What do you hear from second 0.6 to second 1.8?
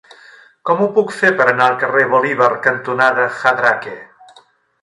Com ho puc fer per anar al